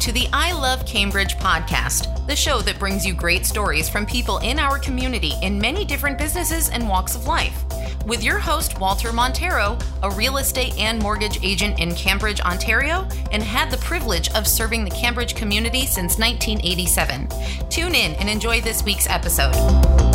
[0.00, 4.38] to the I Love Cambridge podcast, the show that brings you great stories from people
[4.38, 7.66] in our community in many different businesses and walks of life.
[8.06, 13.42] With your host, Walter Monteiro, a real estate and mortgage agent in Cambridge, Ontario, and
[13.42, 17.28] had the privilege of serving the Cambridge community since 1987.
[17.68, 20.09] Tune in and enjoy this week's episode.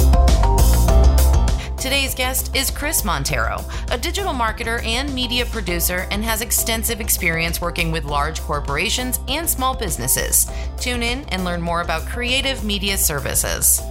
[1.86, 7.62] Today's guest is Chris Monteiro, a digital marketer and media producer, and has extensive experience
[7.62, 10.50] working with large corporations and small businesses.
[10.80, 13.84] Tune in and learn more about creative media services.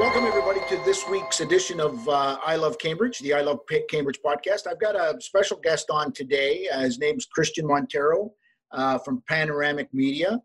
[0.00, 4.18] Welcome, everybody, to this week's edition of uh, I Love Cambridge, the I Love Cambridge
[4.20, 4.66] podcast.
[4.68, 6.68] I've got a special guest on today.
[6.74, 8.32] Uh, his name's Christian Monteiro
[8.72, 10.40] uh, from Panoramique Media.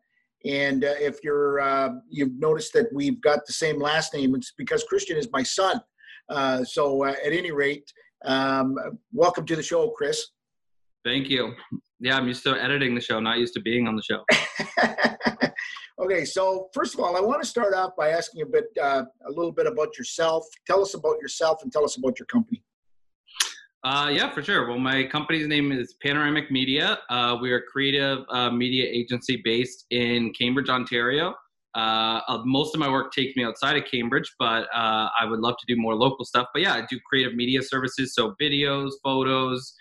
[0.46, 4.54] And uh, if you're uh, you've noticed that we've got the same last name, it's
[4.58, 5.82] because Christian is my son.
[6.30, 7.92] Uh, so uh, at any rate,
[8.26, 8.76] um,
[9.12, 10.28] welcome to the show, Chris.
[11.04, 11.54] Thank you.
[12.00, 14.24] Yeah, I'm used to editing the show, not used to being on the show.
[16.02, 19.04] okay, so first of all, I want to start off by asking a bit, uh,
[19.28, 20.46] a little bit about yourself.
[20.66, 22.64] Tell us about yourself and tell us about your company.
[23.84, 24.68] Uh, yeah, for sure.
[24.68, 27.00] Well, my company's name is Panoramique Media.
[27.10, 31.34] Uh, we're a creative uh, media agency based in Cambridge, Ontario.
[31.76, 35.40] Uh, uh, most of my work takes me outside of Cambridge, but uh, I would
[35.40, 36.48] love to do more local stuff.
[36.54, 39.74] But yeah, I do creative media services, so videos, photos,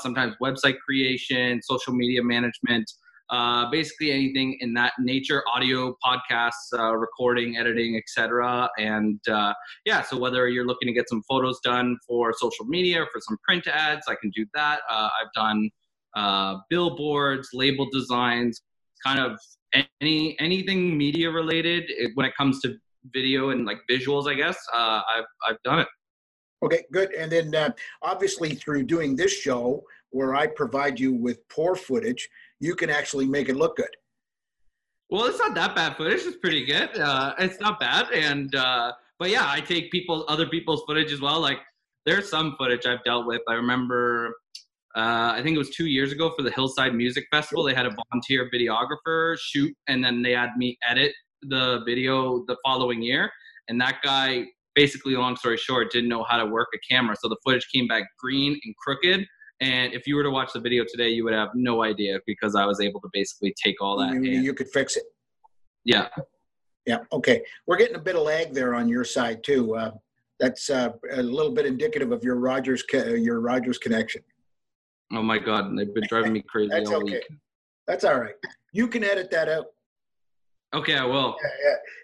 [0.00, 2.90] sometimes website creation, social media management
[3.30, 9.52] uh, basically anything in that nature audio podcasts uh, recording editing etc and uh,
[9.84, 13.36] yeah so whether you're looking to get some photos done for social media for some
[13.44, 14.80] print ads i can do that.
[14.90, 15.70] Uh, i've done
[16.16, 18.62] uh, billboards label designs
[19.04, 19.38] kind of
[20.00, 22.76] any anything media related when it comes to
[23.12, 25.88] video and like visuals i guess uh, i've i've done it.
[26.64, 27.12] Okay good.
[27.12, 32.28] And then obviously through doing this show where i provide you with poor footage
[32.60, 33.90] you can actually make it look good.
[35.10, 36.20] Well, it's not that bad footage.
[36.24, 36.98] It's pretty good.
[36.98, 41.20] Uh, it's not bad, and uh, but yeah, I take people, other people's footage as
[41.20, 41.40] well.
[41.40, 41.58] Like
[42.04, 43.40] there's some footage I've dealt with.
[43.48, 44.34] I remember,
[44.94, 47.64] uh, I think it was two years ago for the Hillside Music Festival.
[47.64, 51.12] They had a volunteer videographer shoot, and then they had me edit
[51.42, 53.30] the video the following year.
[53.68, 54.44] And that guy,
[54.74, 57.86] basically, long story short, didn't know how to work a camera, so the footage came
[57.86, 59.26] back green and crooked
[59.60, 62.54] and if you were to watch the video today, you would have no idea because
[62.54, 64.12] I was able to basically take all that.
[64.14, 65.04] You, you could fix it.
[65.84, 66.08] Yeah.
[66.86, 66.98] Yeah.
[67.12, 67.42] Okay.
[67.66, 69.76] We're getting a bit of lag there on your side too.
[69.76, 69.90] Uh,
[70.38, 74.22] that's uh, a little bit indicative of your Rogers your Rogers connection.
[75.12, 75.76] Oh my God!
[75.76, 77.14] They've been driving me crazy that's all okay.
[77.14, 77.26] week.
[77.86, 78.34] That's all right.
[78.72, 79.66] You can edit that out.
[80.74, 81.36] Okay, I will.
[81.42, 81.50] Yeah,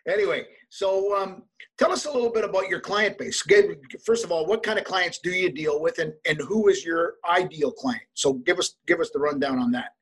[0.07, 0.13] yeah.
[0.15, 1.43] Anyway, so um,
[1.79, 3.43] tell us a little bit about your client base.
[4.05, 6.85] First of all, what kind of clients do you deal with, and, and who is
[6.85, 8.03] your ideal client?
[8.15, 9.93] So give us give us the rundown on that.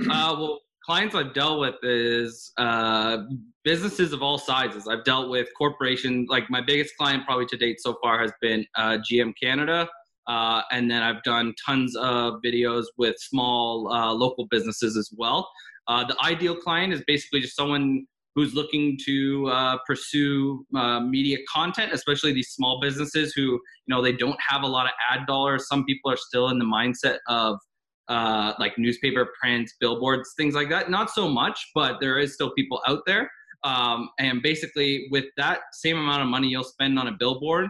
[0.00, 3.18] Uh, well, clients I've dealt with is uh,
[3.64, 4.88] businesses of all sizes.
[4.88, 6.28] I've dealt with corporations.
[6.28, 9.88] Like my biggest client probably to date so far has been uh, GM Canada.
[10.28, 15.48] Uh, and then I've done tons of videos with small uh, local businesses as well.
[15.88, 21.36] Uh, the ideal client is basically just someone who's looking to uh, pursue uh, media
[21.52, 25.26] content, especially these small businesses who, you know, they don't have a lot of ad
[25.26, 25.68] dollars.
[25.68, 27.58] Some people are still in the mindset of
[28.08, 30.90] uh, like newspaper, print, billboards, things like that.
[30.90, 33.30] Not so much, but there is still people out there.
[33.64, 37.68] Um, and basically, with that same amount of money you'll spend on a billboard,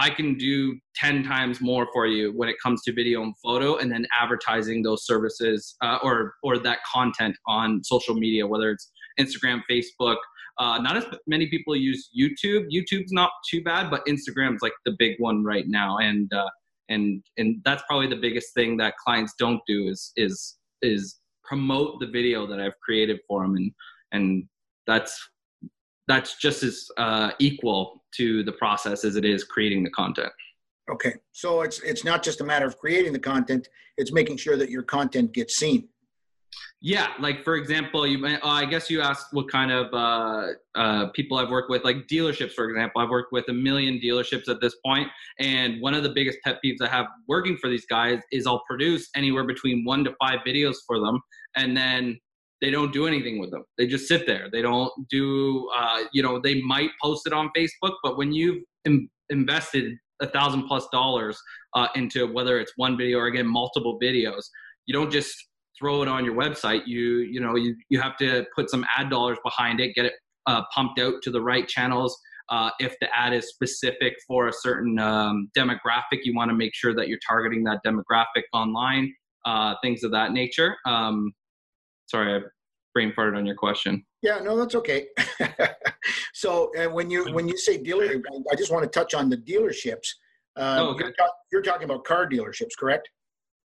[0.00, 3.76] I can do 10 times more for you when it comes to video and photo
[3.76, 8.90] and then advertising those services uh, or or that content on social media whether it's
[9.18, 10.16] Instagram, Facebook.
[10.58, 12.66] Uh, not as many people use YouTube.
[12.74, 16.48] YouTube's not too bad, but Instagram's like the big one right now, and uh,
[16.88, 22.00] and and that's probably the biggest thing that clients don't do is is is promote
[22.00, 23.72] the video that I've created for them, and
[24.12, 24.44] and
[24.86, 25.18] that's
[26.08, 30.32] that's just as uh, equal to the process as it is creating the content.
[30.90, 34.56] Okay, so it's it's not just a matter of creating the content; it's making sure
[34.56, 35.88] that your content gets seen.
[36.82, 38.24] Yeah, like for example, you.
[38.24, 42.08] Uh, I guess you asked what kind of uh, uh, people I've worked with, like
[42.08, 43.02] dealerships, for example.
[43.02, 45.06] I've worked with a million dealerships at this point,
[45.38, 48.64] and one of the biggest pet peeves I have working for these guys is I'll
[48.68, 51.20] produce anywhere between one to five videos for them,
[51.56, 52.18] and then
[52.60, 53.64] they don't do anything with them.
[53.78, 54.48] They just sit there.
[54.52, 55.68] They don't do.
[55.76, 58.62] Uh, you know, they might post it on Facebook, but when you've
[59.30, 61.40] invested a thousand plus dollars
[61.74, 64.44] uh, into whether it's one video or again multiple videos,
[64.86, 65.34] you don't just
[65.78, 69.08] throw it on your website you you know you, you have to put some ad
[69.08, 70.12] dollars behind it get it
[70.46, 72.18] uh, pumped out to the right channels
[72.50, 76.74] uh, if the ad is specific for a certain um, demographic you want to make
[76.74, 79.10] sure that you're targeting that demographic online
[79.46, 80.76] uh, things of that nature.
[80.86, 81.32] Um,
[82.10, 82.40] sorry, I
[82.94, 84.04] brain farted on your question.
[84.22, 85.06] Yeah, no, that's okay.
[86.34, 88.06] so uh, when you when you say dealer,
[88.50, 90.08] I just want to touch on the dealerships.
[90.56, 91.04] Uh, oh, okay.
[91.04, 93.08] you're, ta- you're, talking about car dealerships, correct?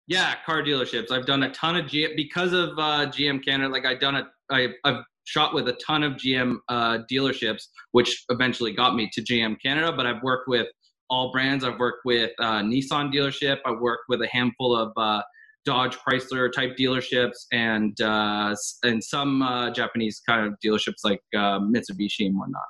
[0.08, 1.12] Yeah, car dealerships.
[1.12, 3.72] I've done a ton of GM because of uh, GM Canada.
[3.72, 4.26] Like I've done it.
[4.50, 9.22] I, I've shot with a ton of GM uh, dealerships, which eventually got me to
[9.22, 9.92] GM Canada.
[9.96, 10.68] But I've worked with
[11.10, 11.64] all brands.
[11.64, 13.58] I've worked with uh, Nissan dealership.
[13.66, 15.22] I've worked with a handful of uh,
[15.66, 21.60] Dodge, Chrysler type dealerships, and uh, and some uh, Japanese kind of dealerships like uh,
[21.60, 22.64] Mitsubishi and whatnot.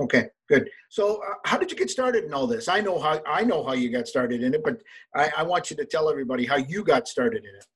[0.00, 0.68] Okay, good.
[0.90, 2.68] So, uh, how did you get started in all this?
[2.68, 4.82] I know how I know how you got started in it, but
[5.14, 7.66] I, I want you to tell everybody how you got started in it.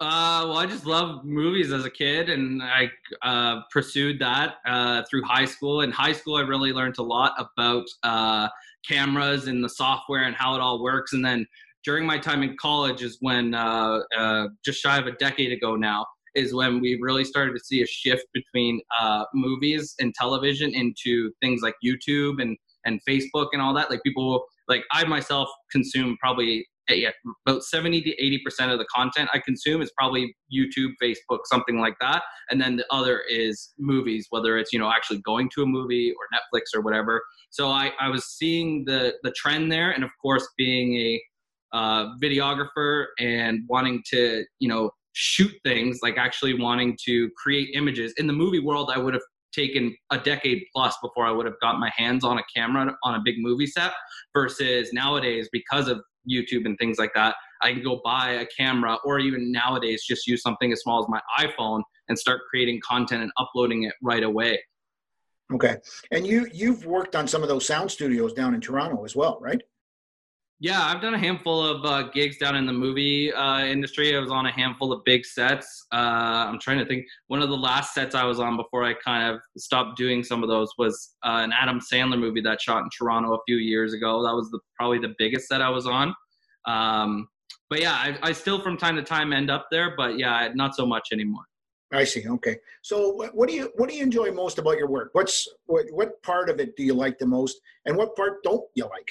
[0.00, 2.90] Uh, well, I just loved movies as a kid, and I
[3.20, 5.82] uh, pursued that uh, through high school.
[5.82, 8.48] In high school, I really learned a lot about uh,
[8.88, 11.12] cameras and the software and how it all works.
[11.12, 11.46] And then
[11.84, 15.76] during my time in college is when, uh, uh, just shy of a decade ago
[15.76, 18.80] now, is when we really started to see a shift between
[19.34, 22.56] movies and television into things like YouTube and
[22.86, 23.90] and Facebook and all that.
[23.90, 27.10] Like people, like I myself consume probably yeah,
[27.46, 31.78] about 70 to 80 percent of the content I consume is probably YouTube, Facebook, something
[31.78, 35.62] like that, and then the other is movies, whether it's you know actually going to
[35.62, 37.22] a movie or Netflix or whatever.
[37.50, 41.22] So I, I was seeing the the trend there, and of course being a
[41.72, 48.12] uh, videographer and wanting to you know shoot things like actually wanting to create images
[48.16, 49.22] in the movie world, I would have
[49.52, 53.14] taken a decade plus before I would have got my hands on a camera on
[53.16, 53.92] a big movie set
[54.32, 58.98] versus nowadays because of YouTube and things like that, I can go buy a camera
[59.04, 63.22] or even nowadays just use something as small as my iPhone and start creating content
[63.22, 64.60] and uploading it right away.
[65.52, 65.76] Okay.
[66.12, 69.38] And you you've worked on some of those sound studios down in Toronto as well,
[69.40, 69.60] right?
[70.62, 74.14] Yeah, I've done a handful of uh, gigs down in the movie uh, industry.
[74.14, 75.86] I was on a handful of big sets.
[75.90, 75.96] Uh,
[76.48, 77.06] I'm trying to think.
[77.28, 80.42] One of the last sets I was on before I kind of stopped doing some
[80.42, 83.94] of those was uh, an Adam Sandler movie that shot in Toronto a few years
[83.94, 84.22] ago.
[84.22, 86.14] That was the, probably the biggest set I was on.
[86.66, 87.26] Um,
[87.70, 90.74] but yeah, I, I still from time to time end up there, but yeah, not
[90.74, 91.44] so much anymore.
[91.90, 92.28] I see.
[92.28, 92.56] Okay.
[92.82, 95.08] So what do you what do you enjoy most about your work?
[95.12, 98.62] What's what what part of it do you like the most, and what part don't
[98.74, 99.08] you like?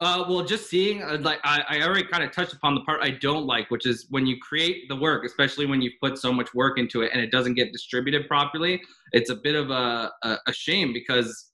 [0.00, 3.00] Uh, well, just seeing, uh, like, I, I already kind of touched upon the part
[3.02, 6.32] I don't like, which is when you create the work, especially when you put so
[6.32, 8.80] much work into it and it doesn't get distributed properly.
[9.10, 11.50] It's a bit of a, a, a shame because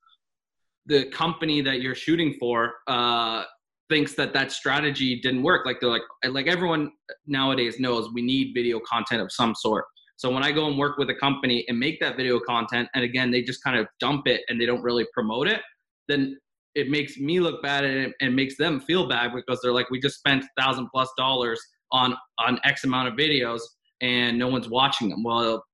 [0.85, 3.45] the company that you're shooting for uh,
[3.89, 5.65] thinks that that strategy didn't work.
[5.65, 6.93] Like they're like, like everyone
[7.27, 9.87] nowadays knows we need video content of some sort.
[10.17, 13.05] So when I go and work with a company and make that video content, and
[13.05, 15.63] again they just kind of dump it and they don't really promote it,
[16.09, 16.39] then
[16.75, 20.01] it makes me look bad and, and makes them feel bad because they're like, we
[20.01, 21.61] just spent thousand plus dollars
[21.93, 23.61] on on X amount of videos
[24.01, 25.23] and no one's watching them.
[25.23, 25.65] Well,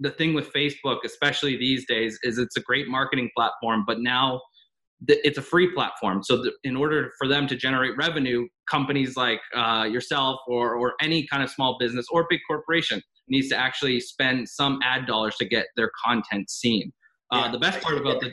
[0.00, 4.40] the thing with Facebook, especially these days, is it's a great marketing platform, but now
[5.06, 6.22] it's a free platform.
[6.24, 11.26] So in order for them to generate revenue, companies like uh, yourself or or any
[11.26, 15.44] kind of small business or big corporation needs to actually spend some ad dollars to
[15.44, 16.92] get their content seen.
[17.30, 17.52] Uh, yeah.
[17.52, 18.32] The best part about the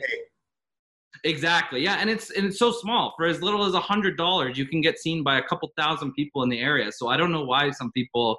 [1.24, 1.82] Exactly.
[1.82, 3.14] Yeah, and it's and it's so small.
[3.16, 6.12] For as little as a hundred dollars, you can get seen by a couple thousand
[6.12, 6.92] people in the area.
[6.92, 8.38] So I don't know why some people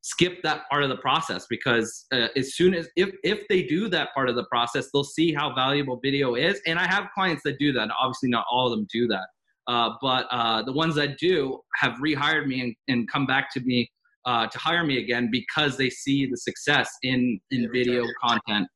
[0.00, 3.88] skip that part of the process because uh, as soon as if if they do
[3.88, 6.60] that part of the process, they'll see how valuable video is.
[6.66, 7.88] And I have clients that do that.
[8.00, 9.26] Obviously, not all of them do that,
[9.66, 13.60] uh, but uh, the ones that do have rehired me and, and come back to
[13.60, 13.90] me
[14.24, 18.68] uh, to hire me again because they see the success in in video content,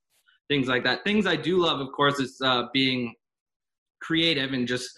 [0.49, 1.05] things like that.
[1.05, 3.15] Things I do love, of course, is uh, being
[4.03, 4.91] creative and just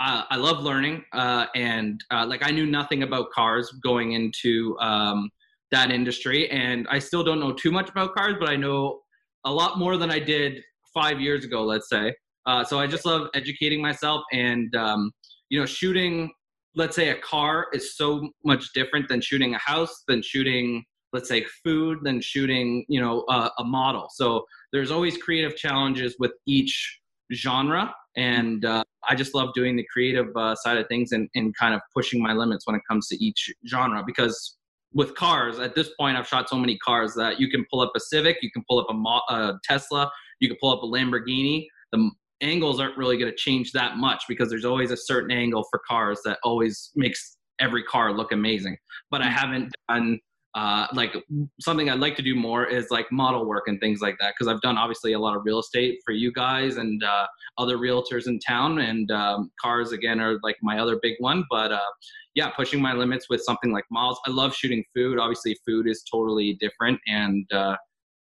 [0.00, 1.04] uh, I love learning.
[1.12, 5.30] Uh, and uh, like I knew nothing about cars going into um,
[5.70, 9.00] that industry, and I still don't know too much about cars, but I know
[9.44, 10.62] a lot more than I did
[10.94, 12.14] five years ago, let's say.
[12.46, 15.12] Uh, so I just love educating myself and um,
[15.50, 16.30] you know shooting.
[16.74, 21.28] Let's say a car is so much different than shooting a house, than shooting let's
[21.28, 24.08] say food, than shooting you know a model.
[24.12, 27.00] So there's always creative challenges with each
[27.34, 31.56] genre and uh, i just love doing the creative uh, side of things and, and
[31.56, 34.56] kind of pushing my limits when it comes to each genre because
[34.92, 37.92] with cars at this point i've shot so many cars that you can pull up
[37.96, 40.10] a civic you can pull up a, Mo- a tesla
[40.40, 41.66] you can pull up a lamborghini.
[41.92, 42.10] The
[42.40, 45.80] angles aren't really going to change that much because there's always a certain angle for
[45.88, 48.76] cars that always makes every car look amazing.
[49.10, 49.32] But i mm.
[49.32, 50.20] haven't done
[50.58, 51.14] uh, like
[51.60, 54.52] something I'd like to do more is like model work and things like that because
[54.52, 58.26] I've done obviously a lot of real estate for you guys and uh, other realtors
[58.26, 61.90] in town and um, cars again are like my other big one but uh,
[62.34, 66.02] yeah pushing my limits with something like models I love shooting food obviously food is
[66.10, 67.76] totally different and uh,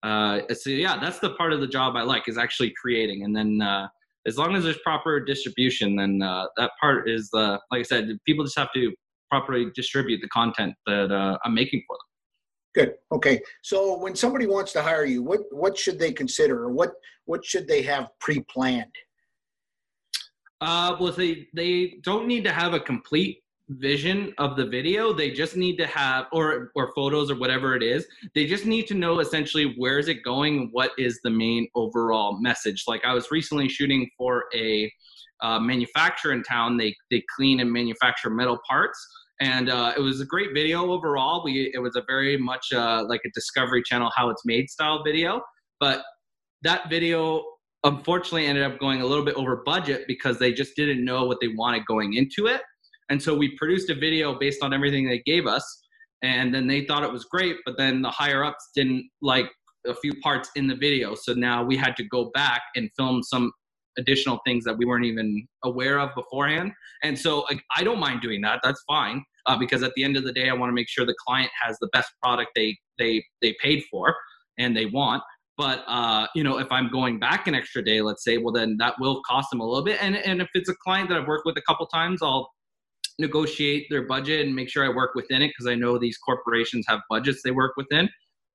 [0.05, 3.35] uh, so yeah that's the part of the job I like is actually creating and
[3.35, 3.88] then uh,
[4.29, 8.59] as long as there's proper distribution then that part is like I said people just
[8.59, 8.93] have to
[9.29, 12.12] properly distribute the content that uh, I'm making for them.
[12.75, 12.95] Good.
[13.11, 13.41] Okay.
[13.62, 16.93] So when somebody wants to hire you, what what should they consider, or what
[17.26, 18.95] what should they have pre-planned?
[20.61, 25.12] Uh, well, they they don't need to have a complete vision of the video.
[25.12, 28.07] They just need to have or or photos or whatever it is.
[28.35, 32.41] They just need to know essentially where is it going, what is the main overall
[32.41, 32.85] message.
[32.87, 34.91] Like I was recently shooting for a
[35.43, 36.79] uh, manufacturer in town.
[36.79, 38.99] They they clean and manufacture metal parts
[39.41, 41.43] and uh, it was a great video overall.
[41.45, 45.03] We it was a very much uh, like a Discovery Channel how it's made style
[45.05, 45.41] video,
[45.81, 46.03] but
[46.62, 47.45] that video
[47.85, 51.39] unfortunately ended up going a little bit over budget because they just didn't know what
[51.41, 52.62] they wanted going into it,
[53.11, 55.65] and so we produced a video based on everything they gave us,
[56.23, 59.47] and then they thought it was great, but then the higher ups didn't like
[59.87, 63.23] a few parts in the video, so now we had to go back and film
[63.23, 63.51] some
[63.99, 66.72] additional things that we weren't even aware of beforehand.
[67.02, 68.61] And so like, I don't mind doing that.
[68.62, 71.04] That's fine uh, because at the end of the day, I want to make sure
[71.04, 74.14] the client has the best product they they they paid for
[74.58, 75.22] and they want.
[75.58, 78.76] But uh, you know, if I'm going back an extra day, let's say, well, then
[78.78, 80.02] that will cost them a little bit.
[80.02, 82.50] And and if it's a client that I've worked with a couple times, I'll
[83.18, 86.87] negotiate their budget and make sure I work within it because I know these corporations
[86.88, 88.08] have budgets they work within.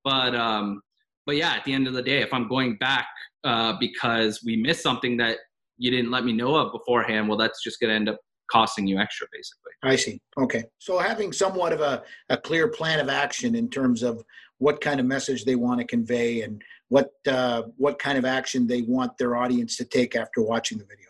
[0.04, 0.80] But um,
[1.28, 3.06] but yeah, at the end of the day, if I'm going back
[3.44, 5.36] uh, because we missed something that
[5.76, 8.18] you didn't let me know of beforehand, well, that's just going to end up
[8.50, 9.72] costing you extra basically.
[9.82, 10.22] I see.
[10.40, 10.64] Okay.
[10.78, 14.24] So having somewhat of a, a clear plan of action in terms of
[14.56, 18.66] what kind of message they want to convey and what uh, what kind of action
[18.66, 21.08] they want their audience to take after watching the video.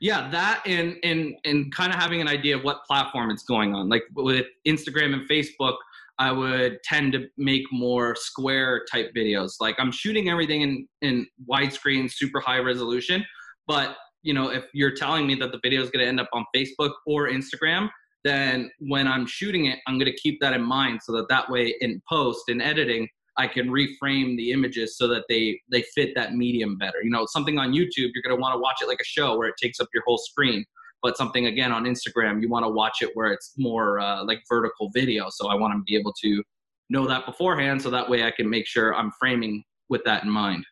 [0.00, 3.76] Yeah that and and and kind of having an idea of what platform it's going
[3.76, 3.88] on.
[3.88, 5.76] Like with instagram and facebook
[6.18, 11.26] i would tend to make more square type videos like i'm shooting everything in in
[11.50, 13.24] widescreen super high resolution
[13.66, 13.96] but
[14.26, 16.44] you know, if you're telling me that the video is going to end up on
[16.54, 17.88] Facebook or Instagram,
[18.24, 21.48] then when I'm shooting it, I'm going to keep that in mind so that that
[21.48, 23.08] way in post and editing,
[23.38, 26.98] I can reframe the images so that they they fit that medium better.
[27.04, 29.38] You know, something on YouTube, you're going to want to watch it like a show
[29.38, 30.64] where it takes up your whole screen.
[31.06, 34.42] But something again on Instagram, you want to watch it where it's more uh, like
[34.48, 35.28] vertical video.
[35.30, 36.42] So I want to be able to
[36.90, 40.30] know that beforehand, so that way I can make sure I'm framing with that in
[40.30, 40.66] mind.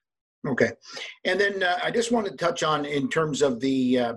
[0.44, 0.72] Okay,
[1.24, 4.14] and then uh, I just want to touch on in terms of the uh,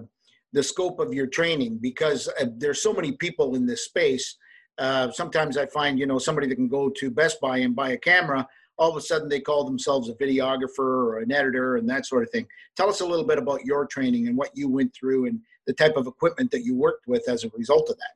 [0.54, 4.38] the scope of your training because uh, there's so many people in this space.
[4.80, 7.92] Uh, sometimes I find you know somebody that can go to Best Buy and buy
[7.92, 8.48] a camera.
[8.80, 12.24] All of a sudden, they call themselves a videographer or an editor and that sort
[12.24, 12.48] of thing.
[12.76, 15.74] Tell us a little bit about your training and what you went through and the
[15.74, 18.12] type of equipment that you worked with as a result of that.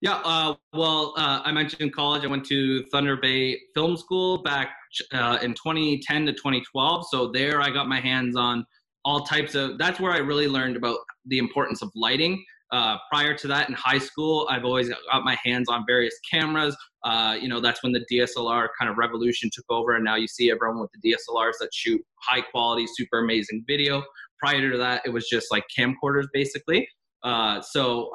[0.00, 2.24] Yeah, uh, well, uh, I mentioned in college.
[2.24, 4.74] I went to Thunder Bay Film School back
[5.12, 7.06] uh, in 2010 to 2012.
[7.08, 8.66] So there, I got my hands on
[9.04, 9.78] all types of.
[9.78, 12.44] That's where I really learned about the importance of lighting.
[12.70, 16.76] Uh, prior to that, in high school, I've always got my hands on various cameras.
[17.04, 20.26] Uh, you know, that's when the DSLR kind of revolution took over, and now you
[20.26, 24.02] see everyone with the DSLRs that shoot high quality, super amazing video.
[24.44, 26.88] Prior to that, it was just like camcorders, basically.
[27.22, 28.10] Uh, so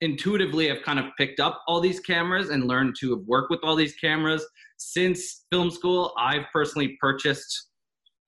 [0.00, 3.76] intuitively I've kind of picked up all these cameras and learned to work with all
[3.76, 4.44] these cameras.
[4.78, 7.68] Since film school, I've personally purchased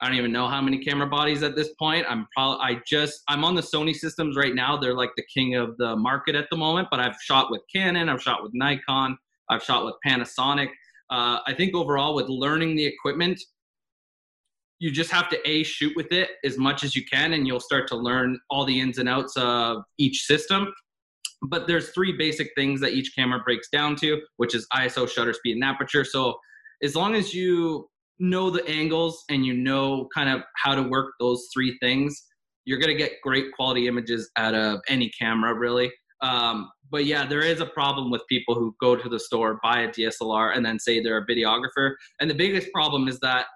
[0.00, 2.04] I don't even know how many camera bodies at this point.
[2.08, 4.76] I'm probably I just I'm on the Sony systems right now.
[4.76, 6.88] They're like the king of the market at the moment.
[6.90, 9.16] But I've shot with Canon, I've shot with Nikon,
[9.50, 10.68] I've shot with Panasonic.
[11.10, 13.40] Uh, I think overall with learning the equipment,
[14.78, 17.60] you just have to a shoot with it as much as you can, and you'll
[17.60, 20.72] start to learn all the ins and outs of each system
[21.48, 25.32] but there's three basic things that each camera breaks down to, which is ISO, shutter
[25.32, 26.04] speed, and aperture.
[26.04, 26.36] So
[26.82, 27.88] as long as you
[28.18, 32.24] know the angles and you know kind of how to work those three things,
[32.64, 35.92] you're gonna get great quality images out of any camera, really.
[36.22, 39.80] Um, but yeah, there is a problem with people who go to the store, buy
[39.80, 41.94] a DSLR, and then say they're a videographer.
[42.20, 43.46] And the biggest problem is that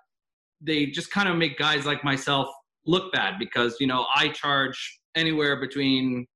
[0.61, 2.49] they just kind of make guys like myself
[2.87, 6.27] look bad because you know I charge anywhere between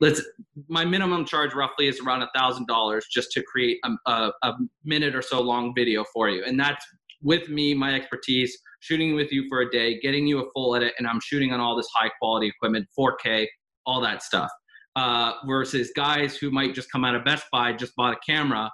[0.00, 0.22] let's
[0.68, 4.52] my minimum charge roughly is around a thousand dollars just to create a, a, a,
[4.84, 6.84] minute or so long video for you and that's
[7.22, 10.94] with me my expertise shooting with you for a day getting you a full edit
[10.98, 13.46] and i'm shooting on all this high quality equipment 4k
[13.84, 14.50] all that stuff
[14.96, 18.70] uh, versus guys who might just come out of Best Buy, just bought a camera.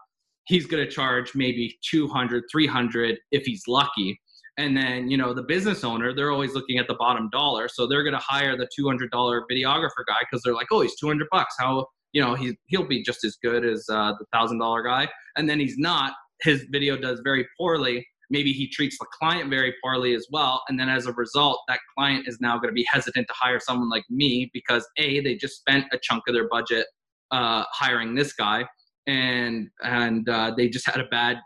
[0.46, 4.18] He's going to charge maybe 200, 300 if he's lucky.
[4.58, 7.68] And then, you know, the business owner, they're always looking at the bottom dollar.
[7.68, 11.26] So they're going to hire the $200 videographer guy because they're like, oh, he's 200
[11.30, 11.54] bucks.
[11.58, 15.08] How, you know, he, he'll be just as good as uh, the $1,000 guy.
[15.36, 16.14] And then he's not.
[16.42, 20.78] His video does very poorly maybe he treats the client very poorly as well and
[20.78, 23.88] then as a result that client is now going to be hesitant to hire someone
[23.88, 26.86] like me because a they just spent a chunk of their budget
[27.30, 28.64] uh, hiring this guy
[29.06, 31.38] and and uh, they just had a bad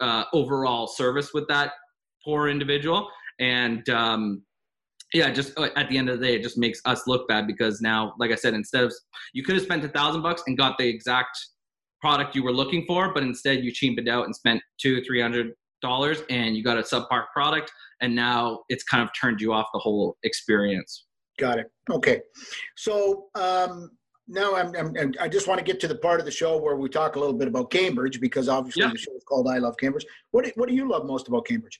[0.00, 1.72] uh, overall service with that
[2.24, 3.08] poor individual
[3.40, 4.42] and um,
[5.12, 7.46] yeah just uh, at the end of the day it just makes us look bad
[7.46, 8.92] because now like i said instead of
[9.32, 11.38] you could have spent a thousand bucks and got the exact
[12.00, 15.52] product you were looking for but instead you cheaped out and spent two three hundred
[15.80, 19.66] dollars and you got a subpar product and now it's kind of turned you off
[19.72, 21.06] the whole experience
[21.38, 22.20] got it okay
[22.76, 23.90] so um
[24.26, 26.76] now I'm, I'm, i just want to get to the part of the show where
[26.76, 28.90] we talk a little bit about Cambridge because obviously yeah.
[28.90, 30.06] the show is called I Love Cambridge.
[30.30, 31.78] What do, what do you love most about Cambridge?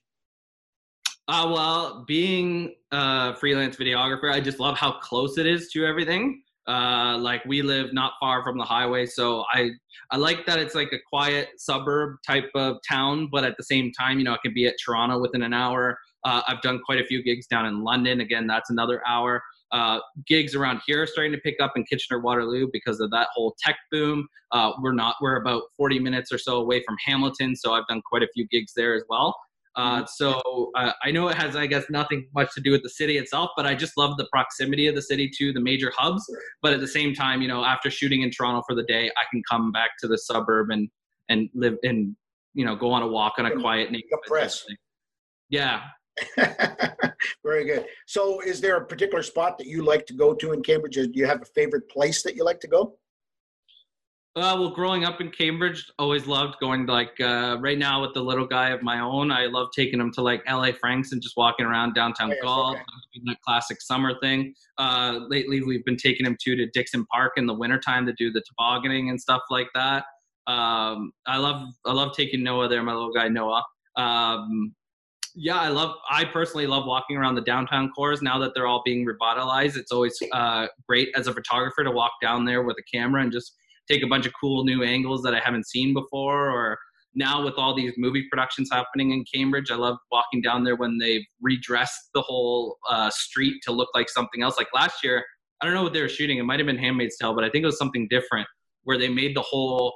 [1.27, 6.43] Uh, well, being a freelance videographer, I just love how close it is to everything.
[6.67, 9.71] Uh, like we live not far from the highway, so I
[10.11, 13.93] I like that it's like a quiet suburb type of town, but at the same
[13.93, 15.99] time, you know, it can be at Toronto within an hour.
[16.25, 18.21] Uh, I've done quite a few gigs down in London.
[18.21, 19.43] Again, that's another hour.
[19.73, 23.29] Uh, gigs around here are starting to pick up in Kitchener Waterloo because of that
[23.35, 24.27] whole tech boom.
[24.53, 28.01] Uh, we're not we're about 40 minutes or so away from Hamilton, so I've done
[28.09, 29.35] quite a few gigs there as well.
[29.77, 30.05] Uh, mm-hmm.
[30.07, 33.19] so uh, I know it has, I guess, nothing much to do with the city
[33.19, 36.25] itself, but I just love the proximity of the city to the major hubs.
[36.63, 39.25] But at the same time, you know, after shooting in Toronto for the day, I
[39.31, 40.89] can come back to the suburb and
[41.31, 42.15] and live and
[42.53, 44.29] you know go on a walk on a quiet neighborhood.
[45.51, 45.83] Yeah.
[47.45, 47.87] Very good.
[48.07, 50.95] So, is there a particular spot that you like to go to in Cambridge?
[50.95, 52.97] Do you have a favorite place that you like to go?
[54.37, 58.13] Uh, well, growing up in Cambridge, always loved going to like uh, right now with
[58.15, 59.31] the little guy of my own.
[59.31, 62.43] I love taking him to like LA Franks and just walking around downtown oh, yes,
[62.43, 63.23] golf, okay.
[63.27, 64.53] that classic summer thing.
[64.77, 68.33] Uh, lately, we've been taking him to to Dickson Park in the wintertime to do
[68.33, 70.05] the tobogganing and stuff like that.
[70.49, 73.63] Um, I love I love taking Noah there, my little guy Noah.
[73.95, 74.75] Um,
[75.37, 75.95] yeah, I love.
[76.11, 79.77] I personally love walking around the downtown cores now that they're all being revitalized.
[79.77, 83.31] It's always uh, great as a photographer to walk down there with a camera and
[83.31, 83.55] just
[83.91, 86.51] take a bunch of cool new angles that I haven't seen before.
[86.51, 86.79] Or
[87.15, 90.99] now with all these movie productions happening in Cambridge, I love walking down there when
[90.99, 94.57] they've redressed the whole uh, street to look like something else.
[94.59, 95.25] Like last year,
[95.61, 96.39] I don't know what they were shooting.
[96.39, 98.47] It might have been Handmaid's Tale, but I think it was something different
[98.83, 99.95] where they made the whole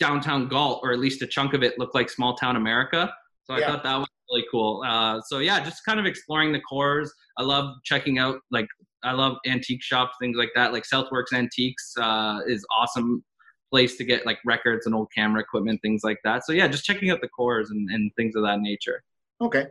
[0.00, 3.12] downtown Galt, or at least a chunk of it, look like small town America.
[3.44, 3.66] So I yeah.
[3.66, 4.82] thought that was really cool.
[4.86, 7.12] Uh, so yeah, just kind of exploring the cores.
[7.38, 8.66] I love checking out like
[9.04, 10.72] I love antique shops, things like that.
[10.72, 13.24] Like Southworks Antiques uh, is awesome
[13.70, 16.44] place to get like records and old camera equipment, things like that.
[16.46, 19.02] So yeah, just checking out the cores and, and things of that nature.
[19.40, 19.66] Okay.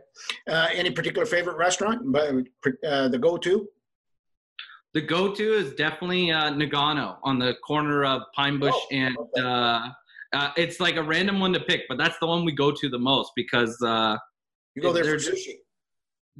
[0.48, 2.14] Uh, any particular favorite restaurant?
[2.14, 3.66] Uh, the go-to?
[4.92, 9.42] The go-to is definitely uh, Nagano on the corner of Pine Bush oh, and okay.
[9.42, 9.88] uh,
[10.32, 12.88] uh, it's like a random one to pick, but that's the one we go to
[12.88, 14.16] the most because uh,
[14.76, 15.54] you go there for sushi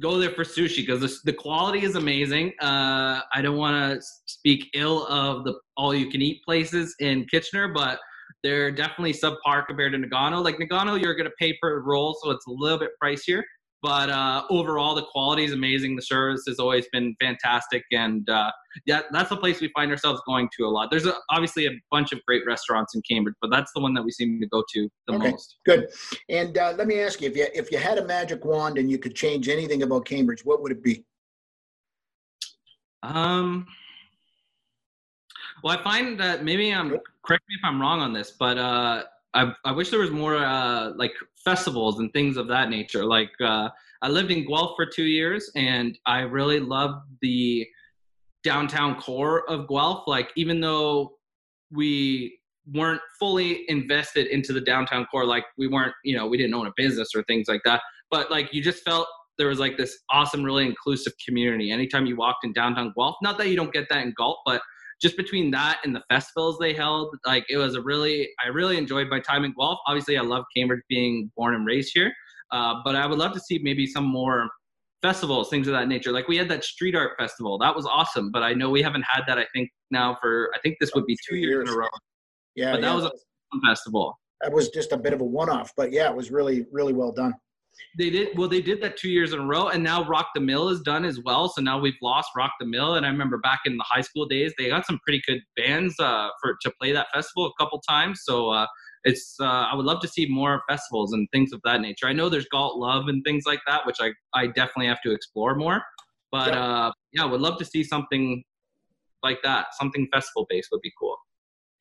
[0.01, 2.53] go there for sushi because the, the quality is amazing.
[2.61, 7.25] Uh, I don't want to speak ill of the all you can eat places in
[7.25, 7.99] Kitchener, but
[8.43, 10.43] they're definitely subpar compared to Nagano.
[10.43, 13.41] Like Nagano, you're going to pay per roll, so it's a little bit pricier.
[13.81, 15.95] But uh, overall, the quality is amazing.
[15.95, 18.51] The service has always been fantastic, and uh,
[18.85, 20.89] yeah, that's the place we find ourselves going to a lot.
[20.89, 24.03] There's a, obviously a bunch of great restaurants in Cambridge, but that's the one that
[24.03, 25.57] we seem to go to the okay, most.
[25.65, 25.89] Good.
[26.29, 28.89] And uh, let me ask you: if you if you had a magic wand and
[28.89, 31.05] you could change anything about Cambridge, what would it be?
[33.03, 33.67] Um.
[35.63, 39.03] Well, I find that maybe I'm correct me if I'm wrong on this, but uh,
[39.35, 43.05] I, I wish there was more uh, like festivals and things of that nature.
[43.05, 43.69] Like uh,
[44.01, 47.67] I lived in Guelph for two years, and I really loved the
[48.43, 50.07] downtown core of Guelph.
[50.07, 51.17] Like even though
[51.71, 52.39] we
[52.73, 56.67] weren't fully invested into the downtown core, like we weren't, you know, we didn't own
[56.67, 57.81] a business or things like that.
[58.09, 61.71] But like you just felt there was like this awesome, really inclusive community.
[61.71, 64.61] Anytime you walked in downtown Guelph, not that you don't get that in Galt, but
[65.05, 68.75] just between that and the festivals they held, like it was a really, I really
[68.75, 69.77] enjoyed my time in Guelph.
[69.85, 72.11] Obviously, I love Cambridge being born and raised here,
[72.51, 74.49] uh, but I would love to see maybe some more
[75.03, 76.11] festivals, things of that nature.
[76.11, 78.31] Like we had that street art festival, that was awesome.
[78.31, 79.37] But I know we haven't had that.
[79.37, 81.87] I think now for I think this would be two years, in a row.
[82.55, 82.95] Yeah, but that yeah.
[82.95, 83.11] was a
[83.67, 84.17] festival.
[84.41, 87.11] That was just a bit of a one-off, but yeah, it was really really well
[87.11, 87.35] done.
[87.97, 88.49] They did well.
[88.49, 91.05] They did that two years in a row, and now Rock the Mill is done
[91.05, 91.47] as well.
[91.49, 94.25] So now we've lost Rock the Mill, and I remember back in the high school
[94.25, 97.79] days, they got some pretty good bands uh, for to play that festival a couple
[97.87, 98.21] times.
[98.23, 98.67] So uh,
[99.05, 102.07] it's uh, I would love to see more festivals and things of that nature.
[102.07, 105.11] I know there's Galt Love and things like that, which I I definitely have to
[105.11, 105.81] explore more.
[106.31, 108.43] But yeah, uh, yeah would love to see something
[109.23, 109.67] like that.
[109.79, 111.15] Something festival based would be cool.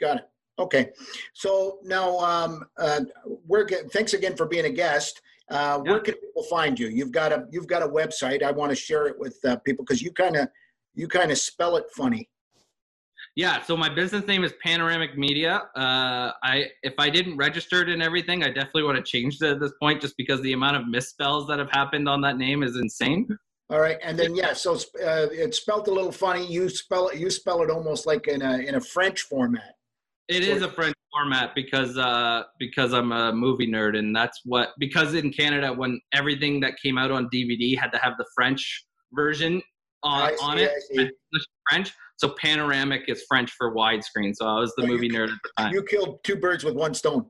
[0.01, 0.29] Got it.
[0.57, 0.91] Okay,
[1.33, 3.01] so now um, uh,
[3.47, 5.21] we're thanks again for being a guest.
[5.51, 5.91] Uh, yeah.
[5.91, 6.89] Where can people find you?
[6.89, 8.43] You've got a you've got a website.
[8.43, 10.49] I want to share it with uh, people because you kind of
[10.95, 12.31] you kind of spell it funny.
[13.37, 15.63] Yeah, so my business name is Panoramique Media.
[15.77, 19.51] Uh, I if I didn't register it and everything, I definitely would have changed it
[19.51, 22.63] at this point, just because the amount of misspells that have happened on that name
[22.63, 23.27] is insane.
[23.71, 26.47] All right, and then yeah, so uh, it's spelled a little funny.
[26.47, 27.19] You spell it.
[27.19, 29.75] You spell it almost like in a in a French format.
[30.29, 34.71] It is a French format because uh, because I'm a movie nerd, and that's what
[34.79, 38.85] because in Canada when everything that came out on DVD had to have the French
[39.13, 39.61] version
[40.03, 40.73] on, see, on it,
[41.69, 41.93] French.
[42.17, 44.35] So panoramic is French for widescreen.
[44.35, 45.75] So I was the so movie nerd at the time.
[45.75, 47.27] You killed two birds with one stone.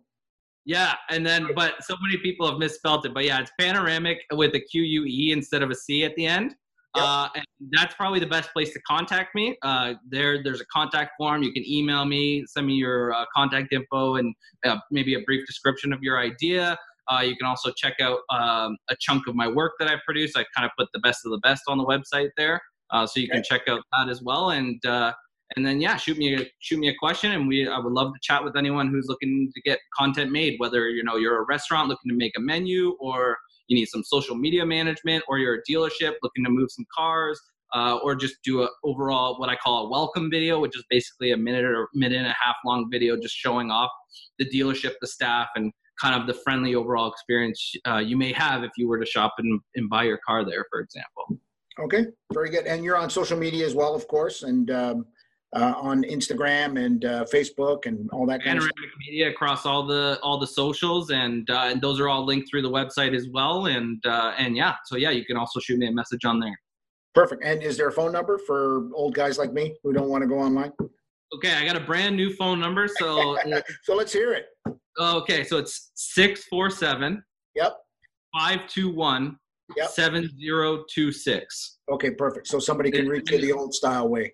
[0.67, 3.13] Yeah, and then but so many people have misspelled it.
[3.13, 6.27] But yeah, it's panoramic with a Q U E instead of a C at the
[6.27, 6.55] end.
[6.97, 7.05] Yep.
[7.05, 9.57] Uh, and that's probably the best place to contact me.
[9.63, 11.43] Uh, there, there's a contact form.
[11.43, 14.33] You can email me, send me your uh, contact info, and
[14.65, 16.79] uh, maybe a brief description of your idea.
[17.11, 20.37] Uh, you can also check out um, a chunk of my work that I produce.
[20.37, 23.21] I kind of put the best of the best on the website there, uh, so
[23.21, 24.51] you can check out that as well.
[24.51, 24.81] And
[25.57, 28.13] and then yeah, shoot me a shoot me a question, and we I would love
[28.15, 30.55] to chat with anyone who's looking to get content made.
[30.59, 33.37] Whether you know you're a restaurant looking to make a menu, or
[33.69, 37.41] you need some social media management, or you're a dealership looking to move some cars,
[37.75, 41.33] uh, or just do a overall what I call a welcome video, which is basically
[41.33, 43.91] a minute or minute and a half long video just showing off
[44.39, 48.65] the dealership, the staff, and kind of the friendly overall experience uh, you may have
[48.65, 51.39] if you were to shop and, and buy your car there, for example.
[51.81, 52.67] Okay, very good.
[52.67, 55.07] And you're on social media as well, of course, and um,
[55.55, 58.99] uh, on Instagram and uh, Facebook and all that kind Panoramic of stuff.
[59.07, 62.63] media across all the all the socials, and uh, and those are all linked through
[62.63, 63.67] the website as well.
[63.67, 66.59] And uh, and yeah, so yeah, you can also shoot me a message on there.
[67.15, 67.45] Perfect.
[67.45, 70.29] And is there a phone number for old guys like me who don't want to
[70.29, 70.73] go online?
[71.35, 73.39] Okay, I got a brand new phone number, so
[73.85, 74.47] so let's hear it.
[74.99, 77.23] Okay, so it's six four seven.
[77.55, 77.77] Yep.
[78.37, 79.37] Five two one.
[79.77, 79.89] Yep.
[79.91, 81.79] Seven zero two six.
[81.91, 82.49] Okay, perfect.
[82.49, 84.33] So somebody can reach you the old style way.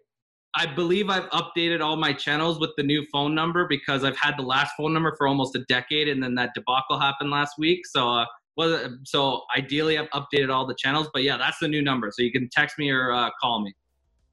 [0.54, 4.36] I believe I've updated all my channels with the new phone number because I've had
[4.36, 7.86] the last phone number for almost a decade, and then that debacle happened last week.
[7.86, 11.82] So, uh, was so ideally I've updated all the channels, but yeah, that's the new
[11.82, 12.10] number.
[12.10, 13.74] So you can text me or uh, call me.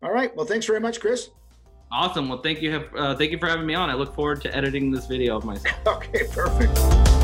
[0.02, 0.36] All right.
[0.36, 1.30] Well, thanks very much, Chris.
[1.92, 2.28] Awesome.
[2.28, 2.72] Well, thank you.
[2.72, 3.90] Have, uh, thank you for having me on.
[3.90, 5.76] I look forward to editing this video of myself.
[5.88, 6.28] okay.
[6.32, 7.17] Perfect.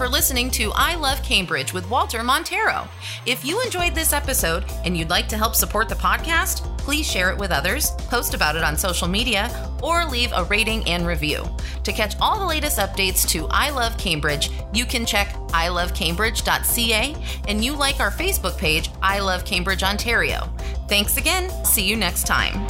[0.00, 2.88] For listening to I Love Cambridge with Walter Monteiro.
[3.26, 7.30] If you enjoyed this episode and you'd like to help support the podcast, please share
[7.30, 9.50] it with others, post about it on social media,
[9.82, 11.44] or leave a rating and review.
[11.84, 17.14] To catch all the latest updates to I Love Cambridge, you can check ilovecambridge.ca
[17.46, 20.48] and you like our Facebook page, I Love Cambridge Ontario.
[20.88, 21.50] Thanks again.
[21.62, 22.66] See you next time.